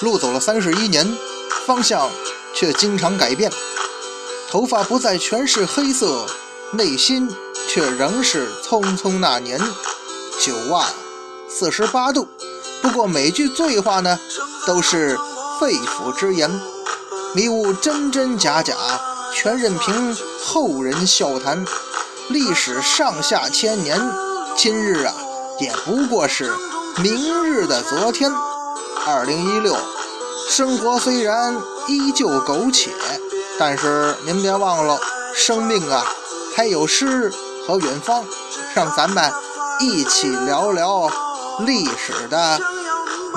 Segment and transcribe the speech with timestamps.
[0.00, 1.16] 路走了三十一年，
[1.66, 2.10] 方向
[2.54, 3.50] 却经常改变。
[4.50, 6.26] 头发不再全是黑色，
[6.72, 7.28] 内心
[7.68, 9.58] 却仍是匆匆那年。
[10.38, 10.92] 酒啊，
[11.48, 12.28] 四十八度。
[12.82, 14.20] 不过每句醉话呢，
[14.66, 15.18] 都是
[15.58, 16.50] 肺腑之言，
[17.34, 18.74] 迷雾真真假假，
[19.34, 21.64] 全任凭后人笑谈。
[22.28, 23.98] 历史上下千年，
[24.56, 25.14] 今日啊，
[25.58, 26.52] 也不过是
[27.02, 28.30] 明日的昨天。
[29.08, 29.76] 二零一六，
[30.50, 31.56] 生活虽然
[31.86, 32.90] 依旧苟且，
[33.56, 34.98] 但是您别忘了，
[35.32, 36.04] 生命啊，
[36.56, 37.32] 还有诗
[37.64, 38.24] 和远方。
[38.74, 39.32] 让咱们
[39.78, 41.08] 一起聊聊
[41.60, 42.58] 历史的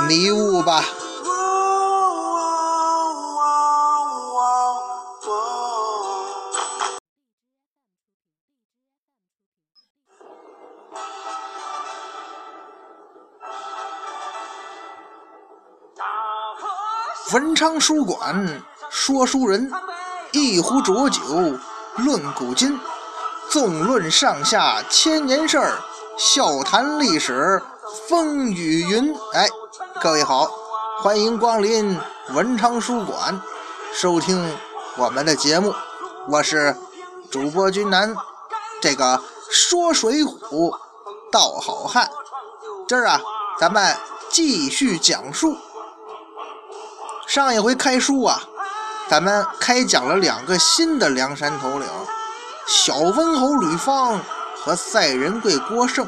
[0.07, 0.83] 迷雾吧。
[17.59, 19.69] 昌书馆说书人，
[20.31, 21.21] 一壶浊酒
[21.97, 22.79] 论古今，
[23.49, 25.77] 纵论上下千年事儿，
[26.17, 27.61] 笑谈历史
[28.07, 29.13] 风雨云。
[29.33, 29.45] 哎，
[30.01, 30.49] 各位好，
[31.01, 33.37] 欢迎光临文昌书馆，
[33.93, 34.57] 收听
[34.95, 35.75] 我们的节目。
[36.29, 36.73] 我是
[37.29, 38.15] 主播君南，
[38.81, 40.73] 这个说水浒
[41.29, 42.09] 道好汉。
[42.87, 43.19] 今儿啊，
[43.59, 43.97] 咱们
[44.29, 45.57] 继续讲述。
[47.29, 48.41] 上一回开书啊，
[49.07, 51.87] 咱们开讲了两个新的梁山头领，
[52.65, 54.19] 小温侯吕方
[54.55, 56.07] 和赛仁贵郭胜。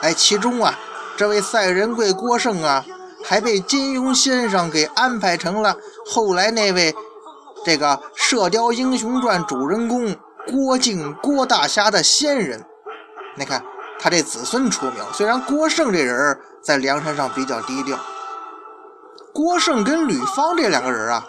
[0.00, 0.72] 哎，其中啊，
[1.14, 2.82] 这位赛仁贵郭胜啊，
[3.22, 6.94] 还被金庸先生给安排成了后来那位
[7.62, 12.64] 这个《射雕英雄传》主人公郭靖郭大侠的先人。
[13.34, 13.62] 你看
[14.00, 17.98] 他这子孙出名，虽然郭胜这人在梁山上比较低调。
[19.36, 21.22] 郭胜跟吕方这两个人啊，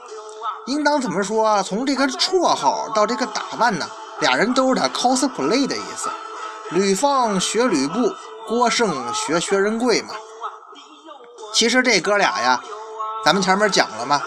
[0.68, 1.62] 应当怎么说？
[1.64, 3.86] 从这个绰号到这个打扮呢，
[4.22, 6.10] 俩人都是他 cosplay 的意思。
[6.72, 8.10] 吕方学吕布，
[8.48, 10.14] 郭胜学薛仁贵嘛。
[11.54, 12.64] 其实这哥俩呀，
[13.26, 14.22] 咱们前面讲了嘛，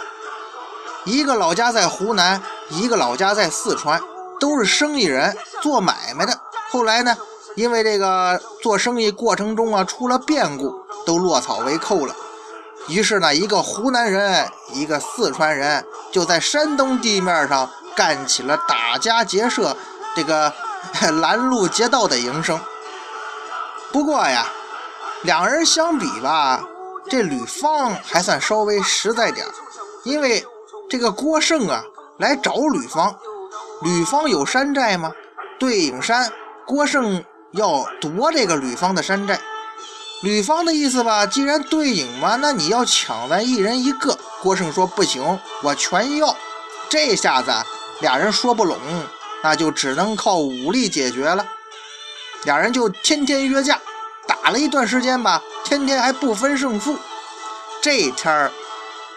[1.04, 3.98] 一个老家在湖南，一个老家在四川，
[4.38, 6.38] 都是生意人，做买卖的。
[6.70, 7.16] 后来呢，
[7.54, 12.14] 因为这个做生意过程中啊出了变故，都落草为寇了。
[12.88, 19.76] 于是呢，一个湖南人，一个四川人，就在山东地面上干起了打家劫舍、
[20.16, 20.52] 这个
[21.20, 22.58] 拦路劫道的营生。
[23.92, 24.46] 不过呀，
[25.22, 26.64] 两人相比吧，
[27.08, 29.46] 这吕方还算稍微实在点
[30.04, 30.44] 因为
[30.88, 31.84] 这个郭胜啊
[32.18, 33.14] 来找吕方，
[33.82, 35.12] 吕方有山寨吗？
[35.58, 36.32] 对影山，
[36.66, 39.38] 郭胜要夺这个吕方的山寨。
[40.22, 44.18] 吕方的意思吧，既然对影嘛，那你要抢咱一人一个。
[44.42, 46.36] 郭胜说不行，我全要。
[46.88, 47.50] 这下子
[48.00, 48.78] 俩人说不拢，
[49.42, 51.46] 那就只能靠武力解决了。
[52.44, 53.80] 俩人就天天约架，
[54.26, 56.98] 打了一段时间吧，天天还不分胜负。
[57.80, 58.52] 这天儿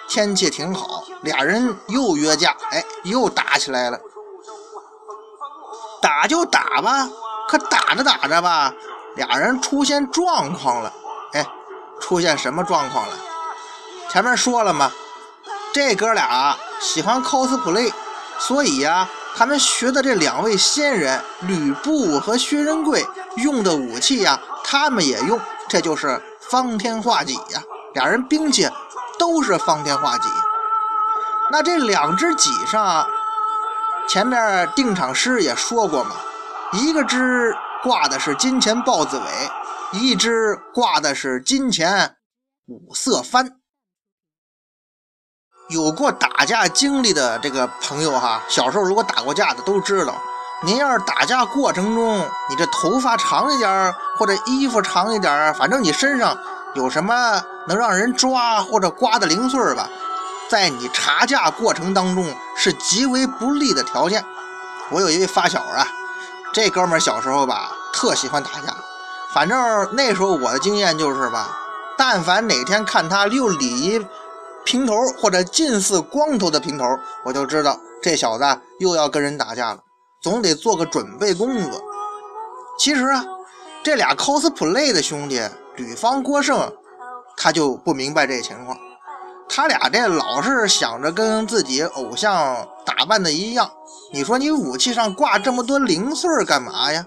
[0.07, 3.99] 天气挺好，俩人又约架，哎，又打起来了。
[6.01, 7.09] 打就打吧，
[7.49, 8.73] 可打着打着吧。
[9.15, 10.91] 俩人出现状况了，
[11.33, 11.45] 哎，
[12.01, 13.13] 出现什么状况了？
[14.09, 14.91] 前面说了嘛，
[15.73, 17.91] 这哥俩喜欢 cosplay，
[18.39, 23.05] 所以呀，他们学的这两位仙人吕布和薛仁贵
[23.37, 27.63] 用的武器呀，他们也用，这就是方天画戟呀。
[27.93, 28.67] 俩人兵器
[29.19, 30.27] 都是方天画戟。
[31.51, 33.07] 那这两只戟上，
[34.07, 36.15] 前面定场诗也说过嘛，
[36.71, 37.55] 一个只。
[37.83, 42.15] 挂的是金钱豹子尾，一只挂的是金钱
[42.67, 43.55] 五色幡。
[45.69, 50.15] 有过打架经历的这个朋友哈，小时候如果打过架的都知道，
[50.63, 52.19] 您要是打架过程中，
[52.49, 56.37] 你这头发长一点或者衣服长一点反正你身上
[56.75, 59.89] 有什么能让人抓或者刮的零碎吧，
[60.49, 64.23] 在你查架过程当中是极为不利的条件。
[64.89, 65.85] 我有一位发小啊。
[66.53, 68.77] 这哥们儿小时候吧，特喜欢打架。
[69.33, 71.57] 反正那时候我的经验就是吧，
[71.97, 74.05] 但凡哪天看他又理一
[74.63, 76.85] 平头或者近似光头的平头，
[77.25, 78.45] 我就知道这小子
[78.79, 79.79] 又要跟人打架了，
[80.21, 81.81] 总得做个准备工作。
[82.77, 83.25] 其实啊，
[83.83, 85.41] 这俩 cosplay 的兄弟
[85.75, 86.71] 吕方、郭胜，
[87.35, 88.77] 他就不明白这情况。
[89.55, 93.69] 他俩这老是想着跟自己偶像打扮的一样，
[94.11, 97.05] 你说你武器上挂这么多零碎干嘛呀？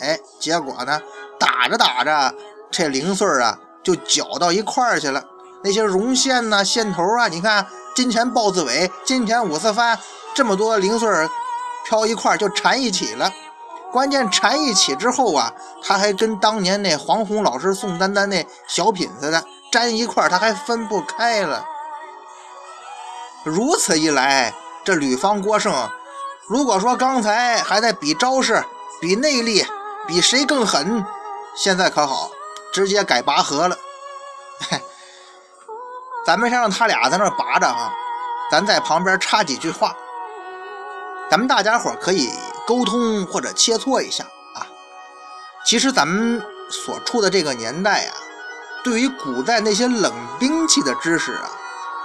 [0.00, 1.00] 哎，结果呢，
[1.40, 2.32] 打着打着，
[2.70, 5.24] 这零碎啊就搅到一块儿去了，
[5.64, 7.66] 那些绒线呐、线头啊，你看
[7.96, 9.98] 金钱豹子尾、金钱五色幡，
[10.36, 11.08] 这么多零碎
[11.84, 13.28] 飘一块儿就缠一起了。
[13.90, 15.52] 关键缠一起之后啊，
[15.82, 21.64] 他还跟当年那黄宏老师、宋丹丹那小品似的，粘一块它还分不开了。
[23.44, 24.52] 如此一来，
[24.84, 25.88] 这吕方郭胜，
[26.46, 28.64] 如果说刚才还在比招式、
[29.00, 29.64] 比内力、
[30.06, 31.04] 比谁更狠，
[31.54, 32.30] 现在可好，
[32.72, 33.78] 直接改拔河了。
[36.26, 37.92] 咱们先让他俩在那拔着啊，
[38.50, 39.96] 咱在旁边插几句话，
[41.30, 42.30] 咱们大家伙可以
[42.66, 44.24] 沟通或者切磋一下
[44.54, 44.66] 啊。
[45.64, 48.14] 其实咱们所处的这个年代啊，
[48.84, 51.50] 对于古代那些冷兵器的知识啊。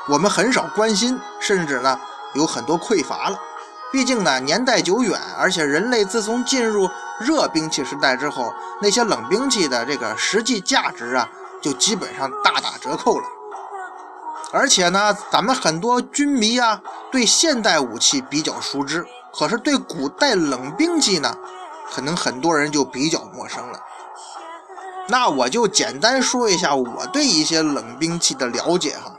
[0.09, 1.99] 我们很少关心，甚至呢
[2.33, 3.37] 有很多匮乏了。
[3.91, 6.89] 毕竟呢年代久远，而且人类自从进入
[7.19, 8.51] 热兵器时代之后，
[8.81, 11.29] 那些冷兵器的这个实际价值啊，
[11.61, 13.25] 就基本上大打折扣了。
[14.51, 21.35] 而且呢，咱们很多军迷啊，对现代武器比较熟知，可是对古代冷兵器呢，
[21.91, 23.79] 可能很多人就比较陌生了。
[25.07, 29.12] 那我就简单说一下我对一些冷兵器的了解哈。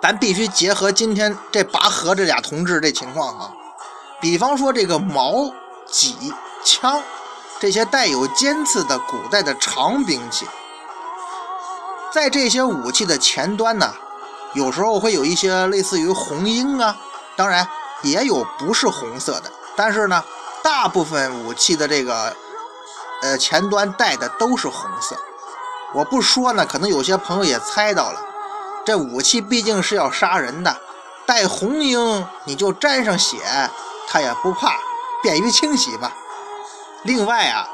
[0.00, 3.50] 咱必须结合今天这拔河这俩同志这情况啊，
[4.20, 5.52] 比方说这个矛、
[5.86, 6.32] 戟、
[6.64, 7.02] 枪
[7.58, 10.46] 这些带有尖刺的古代的长兵器，
[12.12, 13.92] 在这些武器的前端呢，
[14.54, 16.96] 有时候会有一些类似于红缨啊，
[17.34, 17.66] 当然
[18.02, 20.22] 也有不是红色的，但是呢，
[20.62, 22.32] 大部分武器的这个
[23.22, 25.16] 呃前端带的都是红色。
[25.92, 28.20] 我不说呢，可能有些朋友也猜到了。
[28.88, 30.74] 这武器毕竟是要杀人的，
[31.26, 33.36] 带红缨你就沾上血，
[34.08, 34.78] 他也不怕，
[35.22, 36.10] 便于清洗吧。
[37.02, 37.68] 另外啊，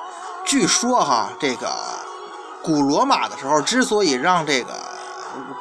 [0.44, 1.72] 据说哈，这个
[2.60, 4.72] 古罗马的时候，之所以让这个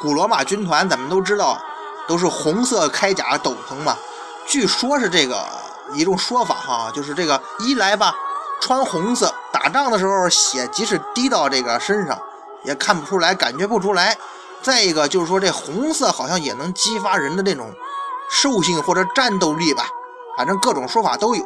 [0.01, 1.61] 古罗马军团，咱们都知道
[2.07, 3.95] 都是红色铠甲斗篷嘛，
[4.47, 5.45] 据说是这个
[5.93, 8.15] 一种说法哈，就是这个一来吧，
[8.59, 12.19] 穿红色打仗的时候，血即使滴到这个身上，
[12.63, 14.17] 也看不出来，感觉不出来。
[14.63, 17.71] 再一个就是说，这红色好像也能激发人的那种
[18.31, 19.87] 兽性或者战斗力吧，
[20.37, 21.45] 反正各种说法都有。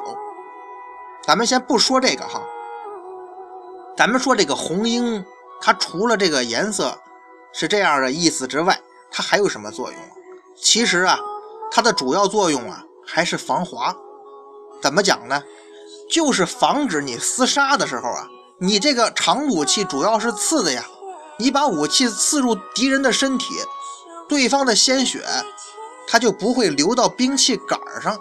[1.23, 2.41] 咱们先不说这个哈，
[3.97, 5.25] 咱们说这个红缨，
[5.59, 6.97] 它除了这个颜色
[7.51, 8.79] 是这样的意思之外，
[9.11, 9.99] 它还有什么作用？
[10.55, 11.19] 其实啊，
[11.71, 13.93] 它的主要作用啊还是防滑。
[14.81, 15.41] 怎么讲呢？
[16.09, 18.27] 就是防止你厮杀的时候啊，
[18.59, 20.85] 你这个长武器主要是刺的呀。
[21.39, 23.53] 你把武器刺入敌人的身体，
[24.27, 25.23] 对方的鲜血，
[26.07, 28.19] 它就不会流到兵器杆上。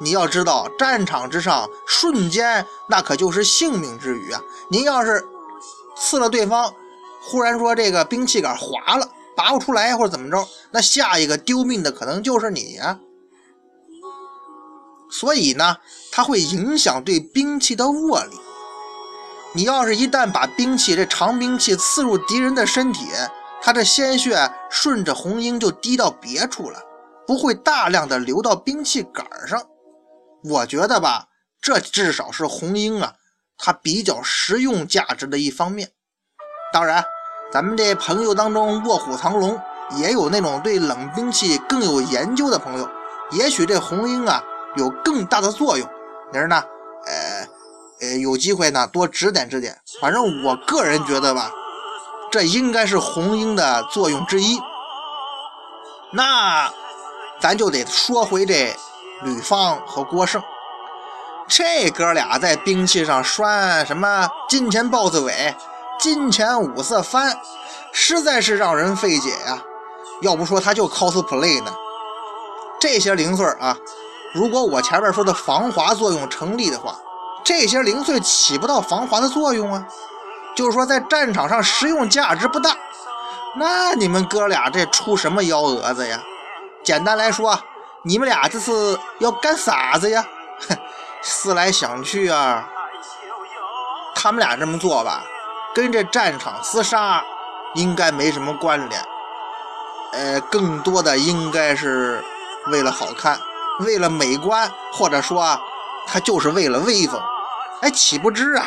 [0.00, 4.42] 你要知道，战场之上，瞬间那可就是性命之余啊！
[4.68, 5.24] 您要是
[5.96, 6.74] 刺了对方，
[7.22, 12.98] 忽然说这个兵器杆滑了，拔不出来或者怎么着，那下一个丢命的可能就是你呀。
[15.10, 15.76] 所以呢，
[16.10, 18.36] 它会影响对兵器的握力。
[19.56, 23.06] 你要是一旦把兵器这长兵器刺入敌人的身体，
[23.62, 26.80] 他的鲜血顺着红缨就滴到别处了，
[27.24, 29.62] 不会大量的流到兵器杆上。
[30.42, 31.28] 我觉得吧，
[31.62, 33.14] 这至少是红缨啊，
[33.56, 35.88] 它比较实用价值的一方面。
[36.72, 37.04] 当然，
[37.52, 39.56] 咱们这朋友当中卧虎藏龙，
[39.92, 42.90] 也有那种对冷兵器更有研究的朋友，
[43.30, 44.42] 也许这红缨啊
[44.74, 45.88] 有更大的作用。
[46.32, 46.60] 你说呢？
[47.06, 47.53] 呃。
[48.00, 49.78] 呃，有机会呢，多指点指点。
[50.00, 51.50] 反正我个人觉得吧，
[52.30, 54.60] 这应该是红缨的作用之一。
[56.10, 56.70] 那
[57.40, 58.74] 咱就得说回这
[59.22, 60.42] 吕方和郭胜，
[61.48, 65.54] 这哥俩在兵器上拴什么金钱豹子尾、
[65.98, 67.32] 金钱五色幡，
[67.92, 69.62] 实在是让人费解呀。
[70.20, 71.72] 要不说他就 cosplay 呢，
[72.80, 73.76] 这些零碎啊，
[74.34, 76.98] 如果我前面说的防滑作用成立的话。
[77.44, 79.86] 这些零碎起不到防滑的作用啊，
[80.56, 82.74] 就是说在战场上实用价值不大。
[83.56, 86.20] 那你们哥俩这出什么幺蛾子呀？
[86.82, 87.58] 简单来说，
[88.02, 90.24] 你们俩这是要干啥子呀？
[90.68, 90.76] 哼
[91.22, 92.68] 思来想去啊，
[94.14, 95.22] 他们俩这么做吧，
[95.74, 97.22] 跟这战场厮杀
[97.74, 99.04] 应该没什么关联。
[100.12, 102.24] 呃，更多的应该是
[102.68, 103.38] 为了好看，
[103.80, 105.60] 为了美观，或者说
[106.06, 107.20] 他就是为了威风。
[107.80, 108.66] 哎，岂不知啊？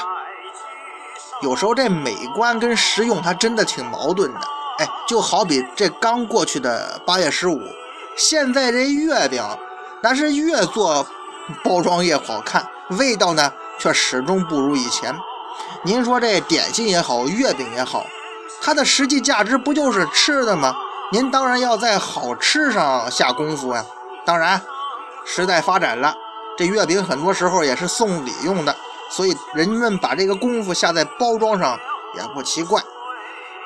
[1.42, 4.40] 有时候这美观跟实用，它真的挺矛盾的。
[4.80, 7.60] 哎，就好比这刚过去的八月十五，
[8.16, 9.44] 现在这月饼
[10.02, 11.06] 那是越做
[11.64, 15.16] 包装越好看，味道呢却始终不如以前。
[15.84, 18.06] 您说这点心也好，月饼也好，
[18.62, 20.76] 它的实际价值不就是吃的吗？
[21.12, 23.84] 您当然要在好吃上下功夫呀。
[24.26, 24.62] 当然，
[25.26, 26.14] 时代发展了，
[26.58, 28.76] 这月饼很多时候也是送礼用的，
[29.10, 31.80] 所以人们把这个功夫下在包装上
[32.16, 32.82] 也不奇怪。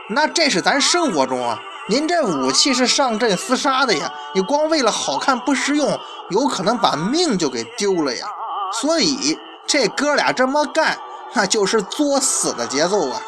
[0.09, 1.57] 那这是咱生活中啊，
[1.87, 8.27] 您这武器是上阵厮杀的呀，你光为了好看不实用，有可能把命就给丢了呀。
[8.73, 10.97] 所以这哥俩这么干，
[11.33, 13.21] 那就是作死的节奏啊。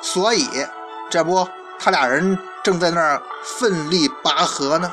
[0.00, 0.48] 所以
[1.10, 1.46] 这不，
[1.78, 4.92] 他俩人正在那儿奋力拔河呢。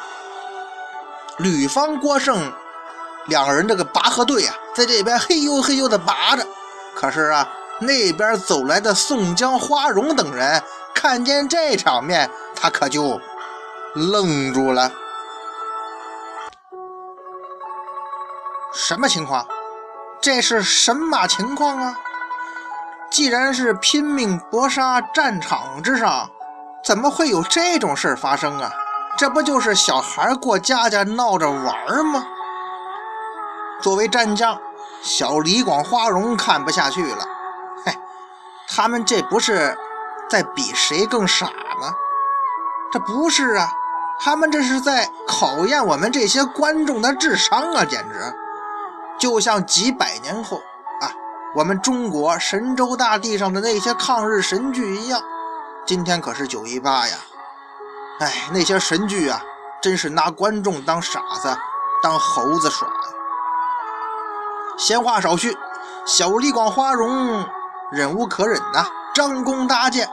[1.38, 2.52] 吕方、郭胜
[3.28, 6.46] 两个人这个拔河队啊，在这边嘿呦嘿呦的拔着，
[6.96, 7.48] 可是啊，
[7.80, 10.62] 那边走来的宋江、花荣等人。
[10.94, 13.20] 看见这场面，他可就
[13.94, 14.92] 愣住了。
[18.74, 19.46] 什么情况？
[20.22, 22.00] 这是神马情况啊！
[23.12, 26.30] 既然是拼命搏杀，战场之上
[26.84, 28.72] 怎么会有这种事发生啊？
[29.18, 32.26] 这不就是小孩过家家闹着玩吗？
[33.84, 34.58] 作为战将，
[35.04, 37.28] 小李广、花荣看不下去了。
[37.86, 37.96] 嘿，
[38.68, 39.78] 他们这不是……
[40.30, 41.94] 在比谁更傻吗？
[42.92, 43.70] 这不是啊，
[44.20, 47.86] 他们这是在考验我们这些观众的智商啊！
[47.86, 48.34] 简直
[49.20, 50.58] 就像几百年后
[51.02, 51.12] 啊，
[51.54, 55.22] 我们中国神州大地上的那些抗日神剧一样。
[55.86, 57.16] 今天可是九一八呀！
[58.22, 59.40] 哎，那些神剧啊，
[59.84, 61.56] 真是拿观众当傻子、
[62.02, 62.88] 当猴子耍。
[64.78, 65.58] 闲话少叙，
[66.06, 67.46] 小李广、花荣
[67.92, 70.10] 忍无可忍呐，张弓搭箭。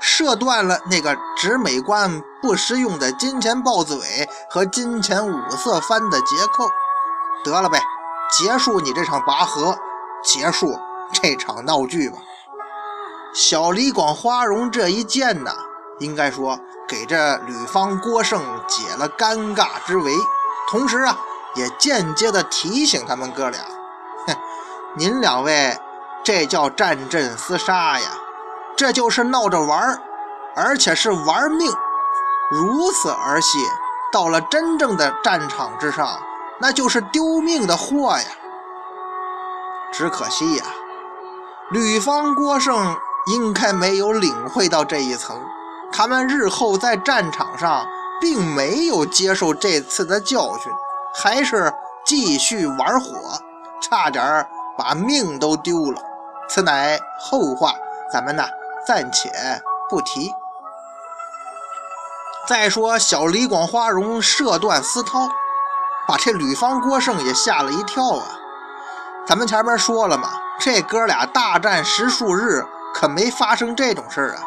[0.00, 6.68] 射断了那个只美观不实用的金钱豹子尾和金钱五色幡的结扣，
[7.42, 7.80] 得了呗，
[8.30, 9.78] 结束你这场拔河，
[10.22, 10.78] 结束
[11.10, 12.18] 这场闹剧吧。
[13.32, 15.50] 小李广、花荣这一箭呢，
[16.00, 20.12] 应该说给这吕方、郭盛解了尴尬之围，
[20.68, 21.18] 同时啊，
[21.54, 23.60] 也间接的提醒他们哥俩：
[24.96, 25.76] 您两位
[26.22, 28.06] 这叫战阵厮杀呀。
[28.76, 30.00] 这就是闹着玩
[30.54, 31.72] 而且是玩命，
[32.50, 33.58] 如此儿戏，
[34.12, 36.20] 到了真正的战场之上，
[36.60, 38.24] 那就是丢命的货呀。
[39.92, 40.64] 只可惜呀，
[41.70, 42.96] 吕方、郭胜
[43.26, 45.40] 应该没有领会到这一层，
[45.92, 47.86] 他们日后在战场上
[48.20, 50.72] 并没有接受这次的教训，
[51.14, 51.72] 还是
[52.04, 53.08] 继续玩火，
[53.80, 56.00] 差点儿把命都丢了。
[56.48, 57.74] 此乃后话，
[58.12, 58.44] 咱们呢？
[58.86, 59.30] 暂且
[59.88, 60.30] 不提。
[62.46, 65.30] 再说小李广、花荣射断丝绦，
[66.06, 68.26] 把这吕方、郭盛也吓了一跳啊！
[69.26, 70.28] 咱们前面说了嘛，
[70.60, 72.62] 这哥俩大战十数日，
[72.92, 74.42] 可没发生这种事儿啊。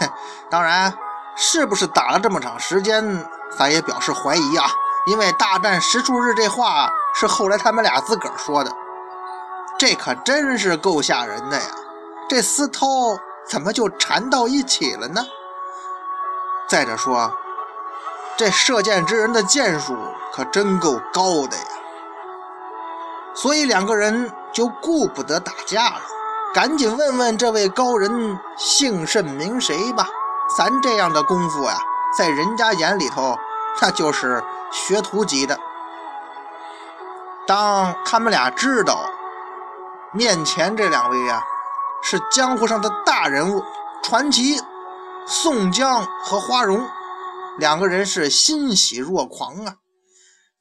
[0.00, 0.08] 哼，
[0.50, 0.92] 当然
[1.34, 3.26] 是不是打了这么长时间，
[3.56, 4.66] 咱也表示怀疑啊。
[5.06, 8.70] 因为大战十数日这话是后来他们俩自个儿说的，
[9.78, 11.64] 这可真是够吓人的呀！
[12.28, 13.18] 这丝绦。
[13.48, 15.24] 怎么就缠到一起了呢？
[16.68, 17.32] 再者说，
[18.36, 19.96] 这射箭之人的箭术
[20.32, 21.62] 可真够高的呀！
[23.36, 26.00] 所以两个人就顾不得打架了，
[26.52, 30.08] 赶紧问问这位高人姓甚名谁吧。
[30.58, 31.78] 咱这样的功夫呀，
[32.18, 33.38] 在人家眼里头
[33.80, 34.42] 那就是
[34.72, 35.56] 学徒级的。
[37.46, 39.08] 当他们俩知道
[40.12, 41.42] 面前这两位呀。
[42.08, 43.64] 是江湖上的大人物，
[44.04, 44.60] 传奇
[45.26, 46.86] 宋江和花荣
[47.58, 49.74] 两个人是欣喜若狂啊，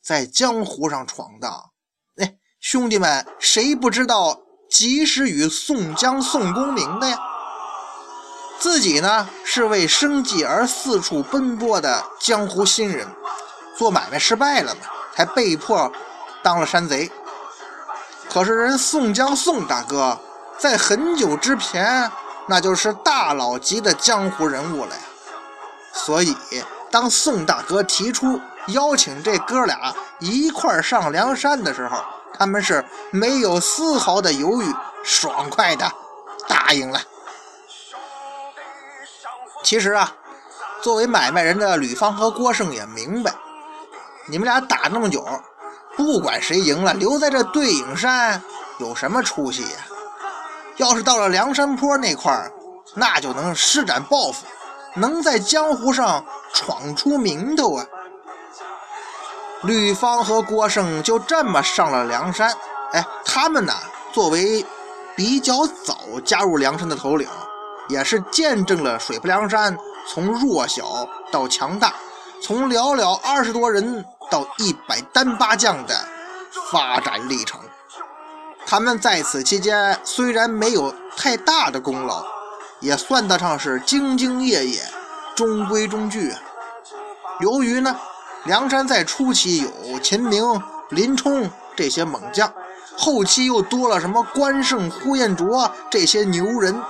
[0.04, 1.72] 在江湖上闯荡。
[2.18, 4.40] 哎，兄弟们，谁不知道
[4.72, 7.20] 及时雨宋江、宋公明的呀？
[8.58, 13.08] 自己呢是为生计而四处奔波的江湖新人，
[13.78, 14.82] 做买卖失败了嘛，
[15.14, 15.92] 才被迫
[16.42, 17.12] 当了山贼。
[18.36, 20.20] 可是人宋江宋大哥。
[20.58, 22.12] 在很久之前，
[22.50, 25.02] 那就是大佬级的江湖人物了呀。
[25.94, 26.36] 所以，
[26.92, 31.98] 当宋大哥提出邀请这哥俩一块上梁山的时候，
[32.38, 34.66] 他们是没有丝毫的犹豫，
[35.02, 35.90] 爽快的
[36.46, 37.00] 答应了。
[39.64, 40.12] 其实啊，
[40.82, 43.34] 作为买卖人的吕方和郭盛也明白，
[44.26, 45.26] 你们俩打那么久，
[45.96, 48.42] 不管谁赢了，留在这对影山
[48.80, 49.70] 有什么出息呀？
[50.78, 52.52] 要是到了梁山坡那块儿，
[52.96, 54.46] 那就能施展抱负，
[54.96, 57.86] 能在江湖上闯出名头啊！
[59.64, 62.54] 吕方和郭盛就这么上了梁山。
[62.92, 63.74] 哎，他们呢，
[64.12, 64.66] 作为
[65.16, 67.28] 比较早加入梁山的头领，
[67.88, 69.76] 也是见证了水泊梁山
[70.08, 71.94] 从弱小到强大，
[72.44, 75.96] 从寥寥二十多人到一百单八将的
[76.72, 77.60] 发展历程。
[78.66, 82.26] 他们在此期间虽然没有太大的功劳，
[82.80, 84.82] 也算得上是兢兢业业、
[85.36, 86.40] 中规中矩啊。
[87.40, 87.96] 由于呢，
[88.46, 90.44] 梁山在初期有秦明、
[90.90, 92.52] 林冲这些猛将，
[92.98, 96.82] 后期又多了什么关胜、呼延灼这些牛人，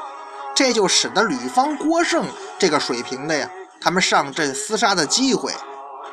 [0.56, 2.26] 这就使得吕方、郭盛
[2.58, 3.50] 这个水平的呀，
[3.82, 5.52] 他们上阵厮杀的机会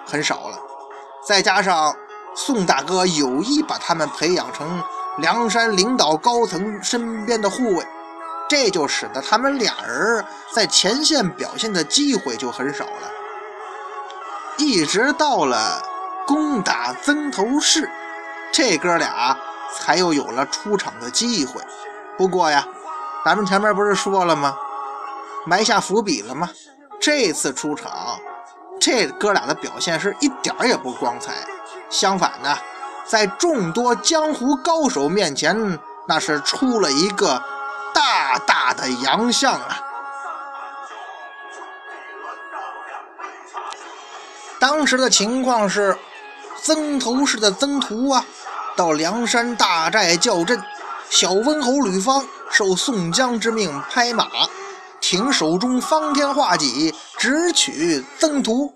[0.04, 0.58] 很少了。
[1.26, 1.94] 再加上
[2.34, 4.82] 宋大哥有意把他们培养成。
[5.18, 7.86] 梁山领导高层身边的护卫，
[8.48, 13.10] 这就使得他们俩人在前线表现的机会就很少了。
[14.56, 15.82] 一直到了
[16.26, 17.90] 攻打曾头市，
[18.50, 19.36] 这哥俩
[19.76, 21.60] 才又有了出场的机会。
[22.16, 22.66] 不过呀，
[23.22, 24.56] 咱们前面不是说了吗？
[25.44, 26.48] 埋下伏笔了吗？
[26.98, 28.18] 这次出场，
[28.82, 31.32] 这哥俩的表现是一点也不光彩，
[31.88, 32.58] 相反呢。
[33.04, 37.40] 在众多江湖高手面前，那是出了一个
[37.94, 39.80] 大大的洋相啊！
[44.58, 45.96] 当时的情况是，
[46.60, 48.24] 曾头市的曾屠啊，
[48.74, 50.60] 到梁山大寨叫阵，
[51.08, 54.26] 小温侯吕方受宋江之命拍马，
[55.12, 58.72] 挺手中方天画戟，直取曾屠。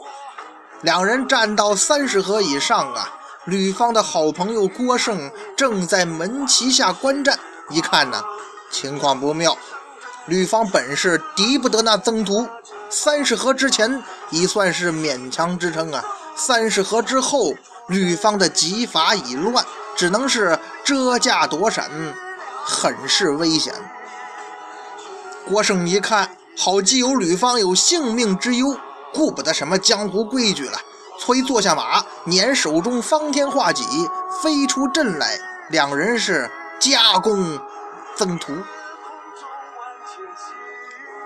[0.83, 3.09] 两人战到三十合以上啊！
[3.47, 7.39] 吕方的好朋友郭盛正在门旗下观战，
[7.71, 8.23] 一看呢，
[8.71, 9.57] 情况不妙。
[10.27, 12.47] 吕方本是敌不得那曾屠，
[12.91, 16.05] 三十合之前已算是勉强支撑啊，
[16.37, 17.55] 三十合之后，
[17.89, 19.65] 吕方的戟法已乱，
[19.97, 21.91] 只能是遮架躲闪，
[22.63, 23.73] 很是危险。
[25.49, 26.29] 郭盛一看，
[26.59, 28.77] 好基友吕方有性命之忧，
[29.15, 30.77] 顾不得什么江湖规矩了。
[31.21, 33.85] 催坐下马，捻手中方天画戟，
[34.43, 35.39] 飞出阵来。
[35.71, 37.59] 两人是夹攻
[38.17, 38.53] 曾屠。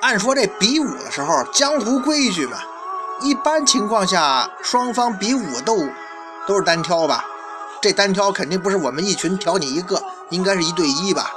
[0.02, 2.58] 按说这比武的时候，江湖规矩嘛，
[3.22, 5.76] 一般情况下双方比武斗
[6.46, 7.24] 都是单挑吧？
[7.80, 11.32] 这单挑肯定不是我们一群挑你一个，应该是一对一吧？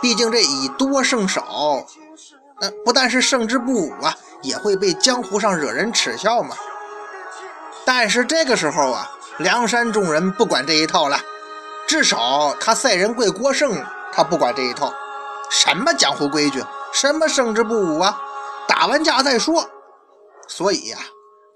[0.00, 1.84] 毕竟这以多胜少，
[2.60, 6.54] 那不但是胜之不武啊，也会被江湖上惹人耻笑嘛。
[7.86, 11.18] 但是这个时候啊，梁山众人不管这一套了，
[11.88, 14.92] 至少他赛仁贵郭盛他不管这一套，
[15.50, 18.20] 什么江湖规矩，什么胜之不武啊，
[18.68, 19.68] 打完架再说。
[20.46, 20.98] 所以呀，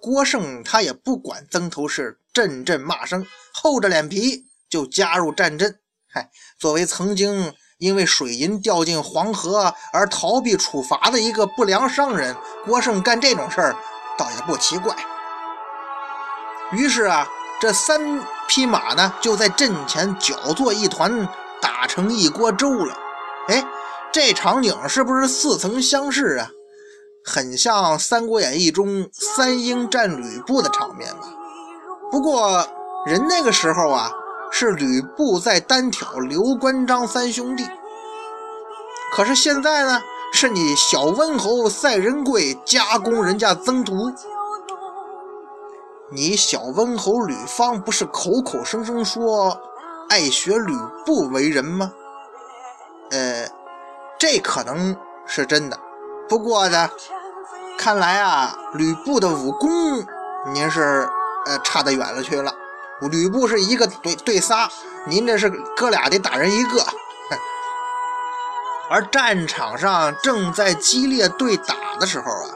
[0.00, 5.78] 郭盛他也不管曾头市阵阵骂声，厚着脸皮就加入战阵。
[6.10, 7.52] 嗨，作为曾经
[7.84, 13.76] 因为水银掉进黄河而逃避处罚的一个不良商人，郭胜干这种事儿
[14.16, 14.96] 倒也不奇怪。
[16.72, 17.28] 于是啊，
[17.60, 21.28] 这三匹马呢，就在阵前搅作一团，
[21.60, 22.96] 打成一锅粥了。
[23.48, 23.62] 哎，
[24.10, 26.48] 这场景是不是似曾相识啊？
[27.22, 31.28] 很像《三国演义》中三英战吕布的场面吧？
[32.10, 32.66] 不过
[33.04, 34.10] 人那个时候啊，
[34.56, 37.68] 是吕布在单挑刘关张三兄弟，
[39.10, 40.00] 可是现在呢，
[40.32, 44.12] 是你小温侯赛仁贵加攻人家曾屠。
[46.12, 49.60] 你小温侯吕方不是口口声声说
[50.08, 50.72] 爱学吕
[51.04, 51.90] 布为人吗？
[53.10, 53.48] 呃，
[54.20, 55.76] 这可能是真的。
[56.28, 56.88] 不过呢，
[57.76, 59.68] 看来啊，吕布的武功
[60.52, 61.08] 您是
[61.46, 62.54] 呃差得远了去了。
[63.08, 64.68] 吕布是一个对对仨，
[65.06, 66.84] 您这是哥俩得打人一个。
[68.90, 72.50] 而战场上正在激烈对打的时候啊，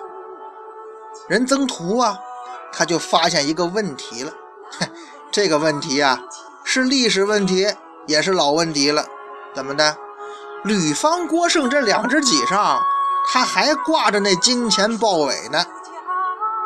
[1.28, 2.18] 人曾图啊。
[2.70, 4.32] 他就发现一个问题了，
[5.32, 6.20] 这个问题啊
[6.62, 7.66] 是历史问题，
[8.06, 9.06] 也是老问题了。
[9.54, 9.96] 怎么的？
[10.64, 12.82] 吕方、郭盛这两只戟上，
[13.32, 15.64] 他还挂着那金钱豹尾呢。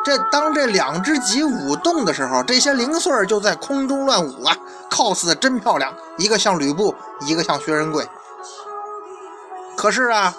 [0.03, 4.55] 这当这两只戟舞动的时候，这些零碎就在空中乱舞啊
[4.89, 8.07] ，cos 的真漂亮，一个像吕布，一个像薛仁贵。
[9.77, 10.33] 可是啊，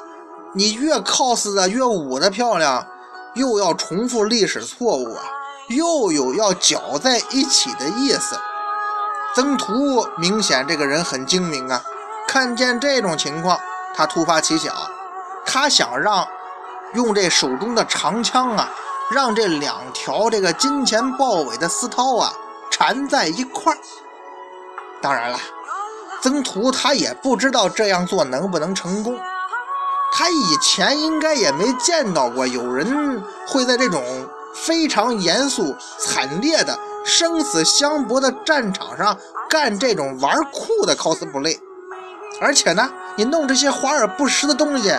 [0.52, 2.86] 你越 cos 的越舞的漂亮，
[3.34, 5.22] 又要重复历史错误啊。
[5.68, 8.36] 又有要搅在一起的意思。
[9.34, 11.82] 曾屠明显这个人很精明啊，
[12.28, 13.58] 看见这种情况，
[13.96, 14.74] 他突发奇想，
[15.46, 16.28] 他想让
[16.92, 18.68] 用这手中的长枪啊，
[19.10, 22.32] 让这两条这个金钱豹尾的丝绦啊
[22.70, 23.78] 缠在一块儿。
[25.02, 25.38] 当然了，
[26.22, 29.18] 曾屠他也不知道这样做能不能成功，
[30.12, 34.02] 他以前应该也没见到过有人会在这种
[34.54, 39.16] 非常严肃、惨烈的生死相搏的战场上
[39.50, 41.58] 干这种玩酷的 cosplay。
[42.40, 44.92] 而且呢，你弄这些华而不实的东西，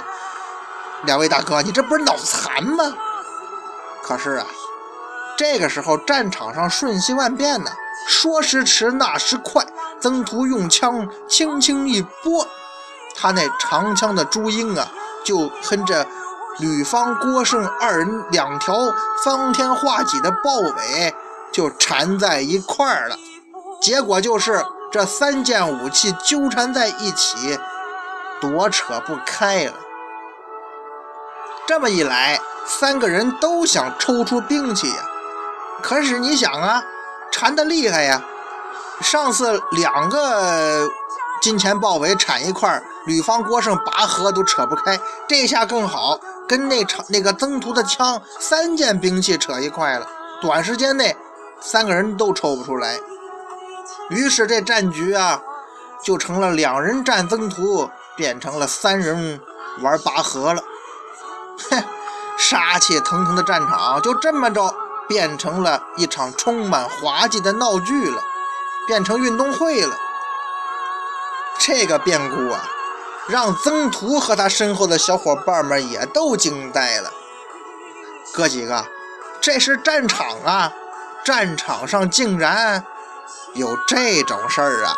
[1.06, 2.96] 两位大哥，你这不是脑残吗？
[4.06, 4.46] 可是啊，
[5.36, 7.72] 这个时候战场上瞬息万变呢，
[8.08, 9.66] 说时迟，那时快，
[10.00, 12.48] 曾屠用枪轻轻一拨，
[13.16, 14.88] 他那长枪的朱缨啊，
[15.24, 16.06] 就喷着
[16.60, 18.76] 吕方、郭盛二人两条
[19.24, 21.16] 方天画戟的豹尾
[21.52, 23.18] 就缠在一块儿了，
[23.82, 24.64] 结果就是。
[24.92, 27.60] 这三件武器纠缠在一起，
[28.40, 29.74] 躲扯不开了。
[31.68, 34.96] 这么一来，三个人都想抽出兵器呀。
[35.82, 36.84] 可是你想啊，
[37.32, 38.22] 缠得厉害呀！
[39.02, 40.90] 上次两个
[41.42, 50.08] 金钱豹尾缠一块吕方、郭胜拔河都扯不开，这下更好，跟那长那个曾屠的枪三件兵器扯一块了，
[50.42, 51.16] 短时间内
[51.60, 52.98] 三个人都抽不出来。
[54.10, 55.42] 于是这战局啊，
[56.02, 59.40] 就成了两人战曾屠，变成了三人
[59.82, 60.64] 玩拔河了。
[62.50, 64.74] 杀气腾腾的战场就这么着
[65.08, 68.22] 变成了一场充满滑稽的闹剧了，
[68.86, 69.96] 变成运动会了。
[71.58, 72.68] 这个变故啊，
[73.28, 77.12] 让曾屠和他身后的小伙伴们也都惊呆了。
[78.34, 78.86] 哥几个，
[79.42, 80.72] 这是战场啊，
[81.24, 82.84] 战场上竟然……
[83.54, 84.94] 有这种事儿啊！